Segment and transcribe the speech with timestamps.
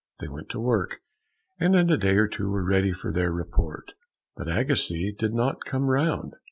[0.19, 0.99] They went to work
[1.59, 3.93] and in a day or two were ready for their report.
[4.35, 6.33] But Agassiz didn't come round.